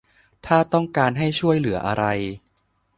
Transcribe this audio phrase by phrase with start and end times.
[0.45, 2.03] ถ้าต้องการให้ช่วยเหลืออะไร